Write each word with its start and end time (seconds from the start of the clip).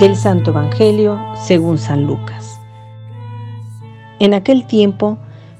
Del 0.00 0.14
Santo 0.14 0.50
Evangelio 0.50 1.18
según 1.34 1.78
San 1.78 2.04
Lucas. 2.04 2.60
En 4.18 4.34
aquel 4.34 4.66
tiempo, 4.66 5.16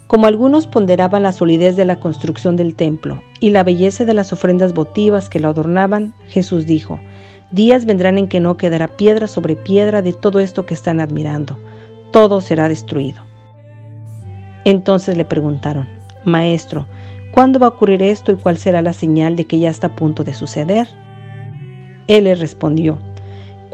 como 0.08 0.26
algunos 0.26 0.66
ponderaban 0.66 1.22
la 1.22 1.32
solidez 1.32 1.74
de 1.74 1.86
la 1.86 2.00
construcción 2.00 2.54
del 2.54 2.74
templo 2.74 3.22
y 3.40 3.48
la 3.48 3.64
belleza 3.64 4.04
de 4.04 4.12
las 4.12 4.34
ofrendas 4.34 4.74
votivas 4.74 5.30
que 5.30 5.40
lo 5.40 5.48
adornaban, 5.48 6.12
Jesús 6.28 6.66
dijo, 6.66 7.00
Días 7.50 7.86
vendrán 7.86 8.18
en 8.18 8.28
que 8.28 8.40
no 8.40 8.58
quedará 8.58 8.88
piedra 8.88 9.26
sobre 9.26 9.56
piedra 9.56 10.02
de 10.02 10.12
todo 10.12 10.38
esto 10.38 10.66
que 10.66 10.74
están 10.74 11.00
admirando, 11.00 11.58
todo 12.12 12.42
será 12.42 12.68
destruido. 12.68 13.22
Entonces 14.66 15.16
le 15.16 15.24
preguntaron, 15.24 15.88
Maestro, 16.26 16.86
¿cuándo 17.32 17.58
va 17.58 17.68
a 17.68 17.70
ocurrir 17.70 18.02
esto 18.02 18.32
y 18.32 18.36
cuál 18.36 18.58
será 18.58 18.82
la 18.82 18.92
señal 18.92 19.34
de 19.34 19.46
que 19.46 19.58
ya 19.58 19.70
está 19.70 19.86
a 19.86 19.96
punto 19.96 20.24
de 20.24 20.34
suceder? 20.34 20.86
Él 22.06 22.24
les 22.24 22.38
respondió, 22.38 22.98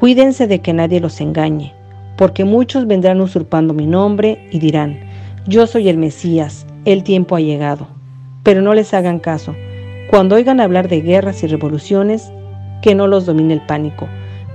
Cuídense 0.02 0.48
de 0.48 0.60
que 0.60 0.72
nadie 0.72 0.98
los 0.98 1.20
engañe, 1.20 1.72
porque 2.16 2.44
muchos 2.44 2.88
vendrán 2.88 3.20
usurpando 3.20 3.72
mi 3.72 3.86
nombre 3.86 4.48
y 4.50 4.58
dirán, 4.58 4.98
yo 5.46 5.68
soy 5.68 5.88
el 5.88 5.96
Mesías, 5.96 6.66
el 6.84 7.04
tiempo 7.04 7.36
ha 7.36 7.40
llegado. 7.40 7.86
Pero 8.42 8.62
no 8.62 8.74
les 8.74 8.94
hagan 8.94 9.20
caso. 9.20 9.54
Cuando 10.10 10.34
oigan 10.34 10.58
hablar 10.58 10.88
de 10.88 11.02
guerras 11.02 11.44
y 11.44 11.46
revoluciones, 11.46 12.32
que 12.82 12.96
no 12.96 13.06
los 13.06 13.26
domine 13.26 13.54
el 13.54 13.60
pánico, 13.60 14.08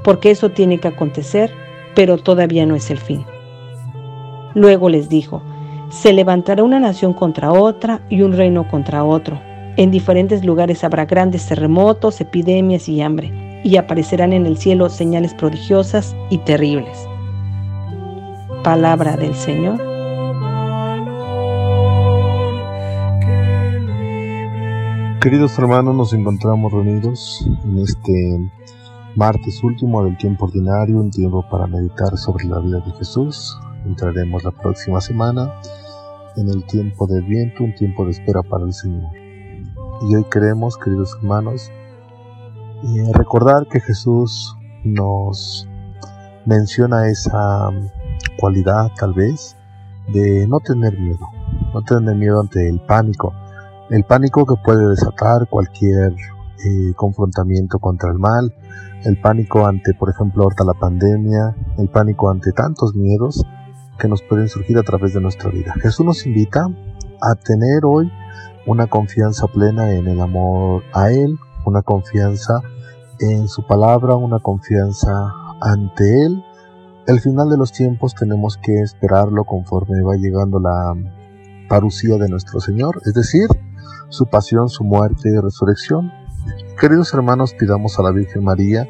porque 0.04 0.32
eso 0.32 0.50
tiene 0.50 0.80
que 0.80 0.90
acontecer, 0.90 1.50
pero 1.95 2.18
todavía 2.18 2.66
no 2.66 2.76
es 2.76 2.92
el 2.92 2.98
fin. 2.98 3.23
Luego 4.54 4.90
les 4.90 5.08
dijo, 5.08 5.42
se 5.88 6.12
levantará 6.12 6.62
una 6.62 6.82
nación 6.82 7.14
contra 7.14 7.54
otra 7.54 8.02
y 8.09 8.22
un 8.22 8.34
reino 8.34 8.67
contra 8.67 9.06
otro. 9.06 9.39
En 9.78 9.92
diferentes 9.92 10.44
lugares 10.44 10.84
habrá 10.84 11.06
grandes 11.06 11.45
terremotos, 11.48 12.20
epidemias 12.20 12.89
y 12.89 13.00
hambre 13.00 13.32
y 13.63 13.77
aparecerán 13.77 14.33
en 14.33 14.45
el 14.45 14.58
cielo 14.58 14.89
señales 14.89 15.33
prodigiosas 15.33 16.16
y 16.30 16.38
terribles. 16.39 17.08
Palabra 18.64 19.17
del 19.17 19.33
Señor. 19.36 19.77
Queridos 25.22 25.58
hermanos, 25.58 25.95
nos 25.95 26.14
encontramos 26.14 26.72
reunidos 26.72 27.45
en 27.66 27.80
este 27.80 28.52
martes 29.16 29.64
último 29.64 30.03
del 30.03 30.16
tiempo 30.17 30.45
ordinario, 30.45 30.99
un 30.99 31.11
tiempo 31.11 31.44
para 31.49 31.66
meditar 31.67 32.16
sobre 32.17 32.45
la 32.45 32.59
vida 32.59 32.80
de 32.80 32.92
Jesús. 32.94 33.58
Entraremos 33.86 34.44
la 34.44 34.52
próxima 34.52 35.02
semana 35.02 35.52
en 36.38 36.49
el 36.49 36.64
tiempo 36.66 37.08
de 37.08 37.21
viento, 37.21 37.64
un 37.64 37.73
tiempo 37.73 38.05
de 38.05 38.11
espera 38.11 38.44
para 38.44 38.66
el 38.66 38.73
Señor. 38.73 39.09
Y 40.08 40.16
hoy 40.16 40.23
queremos, 40.31 40.77
queridos 40.77 41.17
hermanos, 41.21 41.71
recordar 43.14 43.67
que 43.67 43.80
Jesús 43.80 44.56
nos 44.83 45.67
menciona 46.45 47.09
esa 47.09 47.70
cualidad 48.39 48.92
tal 48.97 49.14
vez 49.14 49.58
de 50.14 50.47
no 50.47 50.59
tener 50.59 50.98
miedo, 50.98 51.28
no 51.73 51.81
tener 51.81 52.16
miedo 52.16 52.39
ante 52.39 52.70
el 52.70 52.80
pánico, 52.80 53.33
el 53.89 54.03
pánico 54.03 54.45
que 54.45 54.55
puede 54.64 54.89
desatar 54.89 55.48
cualquier 55.50 56.14
eh, 56.14 56.94
confrontamiento 56.95 57.80
contra 57.80 58.11
el 58.11 58.20
mal, 58.20 58.53
el 59.03 59.20
pánico 59.20 59.66
ante, 59.66 59.94
por 59.94 60.09
ejemplo, 60.09 60.48
la 60.66 60.73
pandemia, 60.73 61.55
el 61.78 61.89
pánico 61.89 62.30
ante 62.30 62.52
tantos 62.52 62.95
miedos 62.95 63.45
que 64.00 64.08
nos 64.08 64.22
pueden 64.22 64.48
surgir 64.48 64.78
a 64.78 64.83
través 64.83 65.14
de 65.14 65.22
nuestra 65.22 65.50
vida. 65.50 65.73
Jesús 65.81 66.05
nos 66.05 66.25
invita 66.25 66.67
a 67.22 67.36
tener 67.36 67.83
hoy 67.83 68.11
una 68.66 68.88
confianza 68.88 69.48
plena 69.48 69.92
en 69.92 70.08
el 70.08 70.20
amor 70.22 70.83
a 70.94 71.11
Él, 71.11 71.38
una 71.67 71.82
confianza 71.82 72.61
en 73.20 73.48
su 73.48 73.66
palabra, 73.66 74.16
una 74.16 74.39
confianza 74.39 75.33
ante 75.61 76.26
Él. 76.26 76.44
El 77.08 77.20
final 77.20 77.50
de 77.50 77.58
los 77.58 77.72
tiempos 77.72 78.16
tenemos 78.16 78.58
que 78.58 78.80
esperarlo 78.80 79.44
conforme 79.44 80.02
va 80.02 80.16
llegando 80.16 80.60
la 80.60 80.94
parucía 81.67 82.16
de 82.17 82.30
nuestro 82.30 82.60
Señor, 82.60 83.02
es 83.06 83.14
decir, 83.14 83.48
su 84.10 84.27
pasión, 84.27 84.70
su 84.70 84.83
muerte 84.83 85.30
y 85.30 85.38
resurrección. 85.39 86.11
Queridos 86.80 87.14
hermanos, 87.14 87.54
pidamos 87.54 88.00
a 88.00 88.04
la 88.04 88.11
Virgen 88.11 88.44
María 88.44 88.88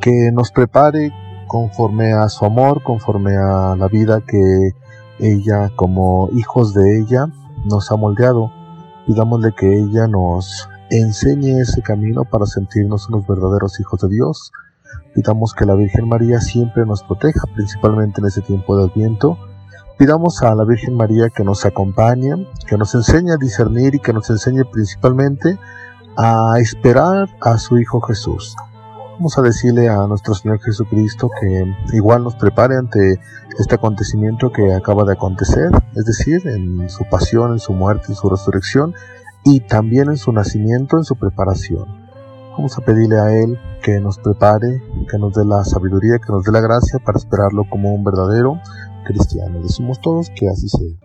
que 0.00 0.30
nos 0.32 0.50
prepare 0.50 1.12
conforme 1.46 2.12
a 2.12 2.28
su 2.28 2.44
amor, 2.44 2.82
conforme 2.82 3.36
a 3.36 3.76
la 3.76 3.88
vida 3.88 4.20
que 4.26 4.70
ella, 5.18 5.70
como 5.76 6.28
hijos 6.32 6.74
de 6.74 7.00
ella, 7.00 7.28
nos 7.64 7.90
ha 7.90 7.96
moldeado. 7.96 8.50
Pidámosle 9.06 9.54
que 9.54 9.80
ella 9.80 10.06
nos 10.08 10.68
enseñe 10.90 11.60
ese 11.60 11.82
camino 11.82 12.24
para 12.24 12.46
sentirnos 12.46 13.08
unos 13.08 13.26
verdaderos 13.26 13.80
hijos 13.80 14.00
de 14.00 14.08
Dios. 14.08 14.52
Pidamos 15.14 15.54
que 15.54 15.64
la 15.64 15.74
Virgen 15.74 16.08
María 16.08 16.40
siempre 16.40 16.84
nos 16.86 17.02
proteja, 17.02 17.42
principalmente 17.54 18.20
en 18.20 18.26
ese 18.26 18.42
tiempo 18.42 18.76
de 18.76 18.84
Adviento. 18.84 19.38
Pidamos 19.98 20.42
a 20.42 20.54
la 20.54 20.64
Virgen 20.64 20.96
María 20.96 21.30
que 21.30 21.44
nos 21.44 21.64
acompañe, 21.64 22.48
que 22.66 22.76
nos 22.76 22.94
enseñe 22.94 23.30
a 23.30 23.36
discernir 23.36 23.94
y 23.94 24.00
que 24.00 24.12
nos 24.12 24.28
enseñe 24.30 24.64
principalmente 24.64 25.58
a 26.16 26.54
esperar 26.58 27.28
a 27.40 27.58
su 27.58 27.78
Hijo 27.78 28.00
Jesús. 28.00 28.56
Vamos 29.16 29.38
a 29.38 29.42
decirle 29.42 29.88
a 29.88 30.08
nuestro 30.08 30.34
Señor 30.34 30.60
Jesucristo 30.60 31.30
que 31.40 31.72
igual 31.92 32.24
nos 32.24 32.34
prepare 32.34 32.76
ante 32.76 33.20
este 33.60 33.76
acontecimiento 33.76 34.50
que 34.50 34.74
acaba 34.74 35.04
de 35.04 35.12
acontecer, 35.12 35.70
es 35.94 36.04
decir, 36.04 36.42
en 36.48 36.88
su 36.88 37.04
pasión, 37.08 37.52
en 37.52 37.60
su 37.60 37.72
muerte, 37.72 38.06
en 38.08 38.16
su 38.16 38.28
resurrección, 38.28 38.92
y 39.44 39.60
también 39.60 40.08
en 40.08 40.16
su 40.16 40.32
nacimiento, 40.32 40.96
en 40.96 41.04
su 41.04 41.16
preparación. 41.16 41.86
Vamos 42.52 42.78
a 42.78 42.82
pedirle 42.82 43.18
a 43.18 43.36
Él 43.36 43.58
que 43.82 44.00
nos 44.00 44.18
prepare, 44.18 44.80
que 45.10 45.18
nos 45.18 45.34
dé 45.34 45.44
la 45.44 45.64
sabiduría, 45.64 46.18
que 46.18 46.32
nos 46.32 46.44
dé 46.44 46.52
la 46.52 46.60
gracia 46.60 46.98
para 47.04 47.18
esperarlo 47.18 47.64
como 47.68 47.92
un 47.92 48.04
verdadero 48.04 48.60
cristiano. 49.04 49.60
Decimos 49.60 50.00
todos 50.00 50.30
que 50.30 50.48
así 50.48 50.68
sea. 50.68 51.03